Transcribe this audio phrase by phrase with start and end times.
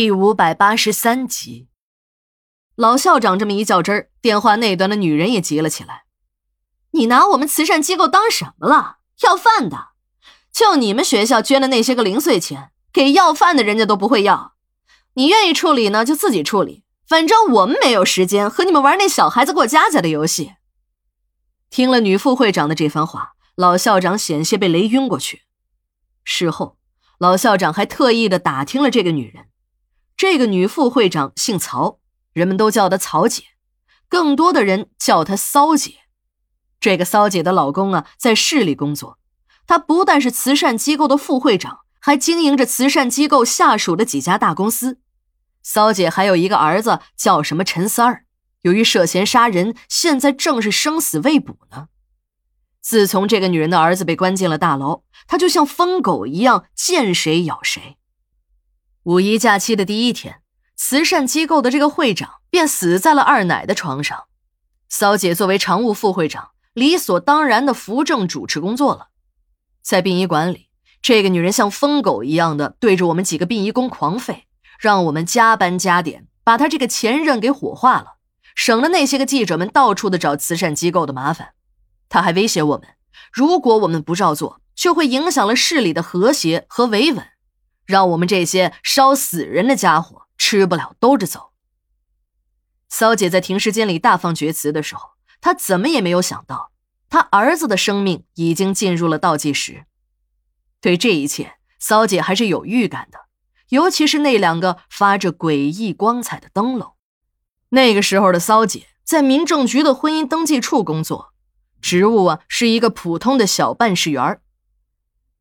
[0.00, 1.68] 第五百八十三集，
[2.74, 6.04] 老校长这么一较真儿，电话那端的女人也急了起来
[6.92, 9.00] ：“你拿我们慈善机构当什么了？
[9.24, 9.88] 要饭的？
[10.50, 14.54] 就你们学校捐的那些个零碎钱，给要饭的人家都不会要。
[15.16, 16.84] 你愿意处理呢，就自己处理。
[17.06, 20.54] 反正我们没有时间和你们玩那小孩子过家家的游戏。”
[21.68, 25.42] 听了女副会长的这番话，老校长险些被雷晕过去。
[26.24, 26.78] 事后，
[27.18, 29.48] 老校长还特意的打听了这个女人。
[30.20, 31.98] 这个女副会长姓曹，
[32.34, 33.42] 人们都叫她曹姐，
[34.06, 35.94] 更多的人叫她骚姐。
[36.78, 39.18] 这个骚姐的老公啊，在市里工作，
[39.66, 45.00] 他不但是慈善机构的副会长，还经营着慈善机构下属的几家大公司。
[45.62, 48.26] 骚姐还有一个儿子，叫什么陈三儿，
[48.60, 51.86] 由于涉嫌杀人，现在正是生死未卜呢。
[52.82, 57.96] 自从这个女人的儿子被关进了大牢，她就像疯狗一样，见谁咬谁。
[59.04, 60.42] 五一假期的第一天，
[60.76, 64.24] 慈善机构的这个会长便死在了二奶的床上。
[64.90, 69.08] 骚姐作为常务副会长，理所当然的扶正主持工作了。
[69.80, 70.68] 在殡仪馆里，
[71.00, 74.42] 这个女人像疯狗一样的对着我们几个殡仪工狂吠，
[74.78, 78.16] 让我们加班加点把她这个前任给火化了，
[78.54, 81.54] 省了那些个记者们到处的找慈善机构的麻烦。
[82.10, 82.86] 她还威胁我们，
[83.32, 87.26] 如果我们不照做，就会影响了市里的和谐和维稳。
[87.90, 91.50] 让我们这些烧死人的家伙吃不了兜着走。
[92.88, 95.10] 骚姐在停尸间里大放厥词的时候，
[95.40, 96.70] 她怎么也没有想到，
[97.08, 99.84] 她儿子的生命已经进入了倒计时。
[100.80, 103.26] 对这一切，骚姐还是有预感的，
[103.68, 106.94] 尤其是那两个发着诡异光彩的灯笼。
[107.70, 111.32] 那个时候的骚姐在民政局的婚姻登记处工作，
[111.80, 114.40] 职务啊是一个普通的小办事员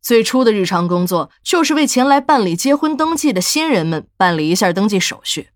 [0.09, 5.49] 最初的日常工作就是为前来办理结婚登记的新人们办理一下登记手续。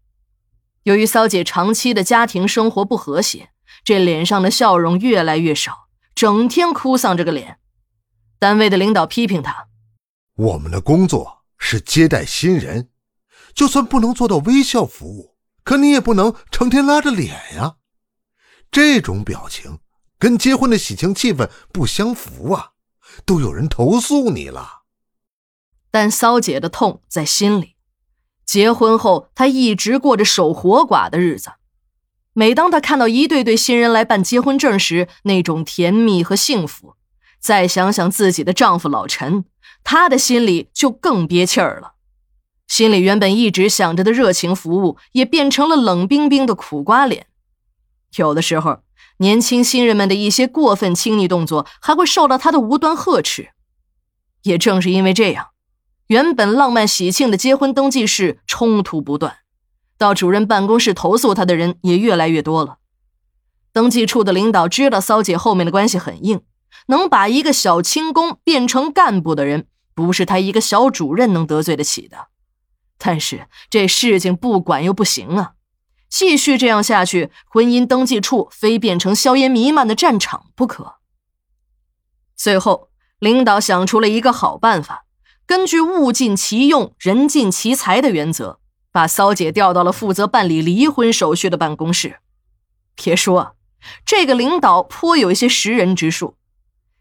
[0.83, 3.49] 由于骚姐长期的家庭生活不和谐，
[3.83, 7.57] 这脸上的笑容越来越少，整天哭丧着个脸。
[8.37, 9.69] 单位的领导批评她
[10.37, 12.89] ：“我们的工作是接待新人，
[13.55, 17.77] 就算不能做到微笑服务，可你也不能成天拉着脸呀。
[18.69, 19.79] 这种表情
[20.19, 22.72] 跟结婚的喜庆气氛不相符啊。”
[23.25, 24.83] 都有人投诉你了，
[25.91, 27.75] 但骚姐的痛在心里。
[28.45, 31.53] 结婚后，她一直过着守活寡的日子。
[32.33, 36.95] 每当她看到一对对新人来办结婚证时，那种甜蜜和幸福，
[37.39, 39.45] 再想想自己的丈夫老陈，
[39.83, 41.93] 她的心里就更憋气儿了。
[42.67, 47.27] 心里原本一直想着的热情服务，也变成了冷冰冰的苦瓜脸。
[48.15, 48.79] 有的时候。
[49.17, 53.49] 年轻新人们的一些过分亲昵动作，还会受到他的无端呵斥。
[54.43, 55.49] 也正是因为这样，
[56.07, 59.37] 原本浪漫喜庆的结婚登记室冲突不断，
[59.97, 62.79] 到主任办公室投诉他的人也越来越多了。
[63.71, 66.41] 登记处的领导知道骚姐后面的关系很硬，
[66.87, 72.27] 能把一个小轻工变成干部的人，不是他一个小主任能得罪得起的。
[72.97, 75.53] 但是这事情不管又不行啊。
[76.15, 80.97] 继续这样下去，婚姻登记处非变成硝烟弥漫的战场不可。
[82.35, 85.05] 最后，领导想出了一个好办法，
[85.47, 88.59] 根据物尽其用、人尽其才的原则，
[88.91, 92.19] 把骚姐调到了负责办理离婚手续的办公室。
[92.93, 93.55] 别说，
[94.05, 96.37] 这个领导颇有一些识人之术。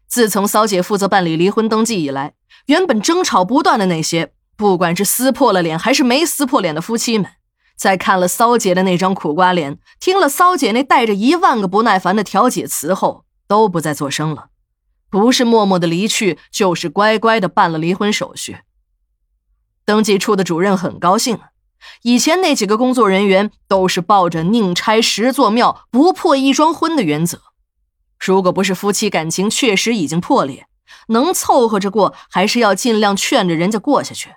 [0.07, 2.33] 自从骚姐负责办理离婚登记以来，
[2.65, 7.29] 原本争吵不断的那些，不管是撕破了脸还是没撕破脸的夫妻们。
[7.83, 14.45] 在看了骚姐的那张苦瓜脸，听了骚姐那带着一万个不耐烦的调解词后，都不再作声了，
[15.09, 18.59] 不是默默的离去，就是乖乖的办了离婚手续。
[19.83, 21.41] 登记处的主任很高兴，
[22.03, 27.41] 以前那几个工作人员都是抱着宁拆十座庙，不破一桩婚的原则，
[28.17, 30.67] 如果不是夫妻感情确实已经破裂，
[31.09, 34.29] 能凑合着过，还是要尽量劝着人家过下去。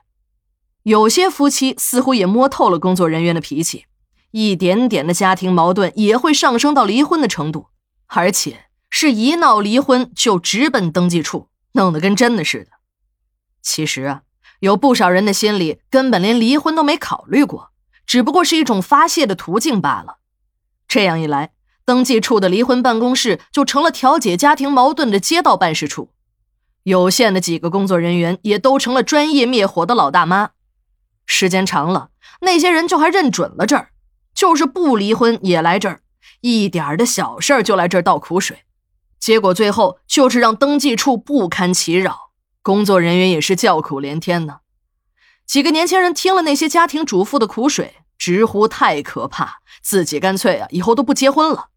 [0.87, 3.87] 有些夫妻似乎也摸透了工作人员的脾气，
[4.31, 7.67] 一点点的家庭矛盾也会上升到离婚的程度，
[8.07, 12.71] 而且是一闹离婚就直奔登记处，弄得跟真的似的。
[13.61, 14.23] 其实啊，
[14.61, 17.71] 有不少人的心里根本连离婚都没考虑过，
[18.07, 20.19] 只不过是一种发泄的途径罢了。
[20.87, 21.51] 这样一来，
[21.85, 26.11] 登记处的离婚办公室就成了调解家庭矛盾的街道办事处，
[26.85, 30.51] 有限的几个工作人员也都成了专业灭火的老大妈。
[31.27, 32.09] 时间长了，
[32.41, 33.91] 那些人就还认准了这儿，
[34.35, 36.01] 就是不离婚也来这儿，
[36.41, 38.65] 一点的小事就来这儿倒苦水，
[39.19, 42.31] 结果最后就是让登记处不堪其扰，
[42.63, 44.61] 工作人员也是叫苦连天呢。
[45.47, 51.69] 几个年轻人听了那些家庭主妇的苦水，直呼太可怕，自己干脆啊以后都不结婚了。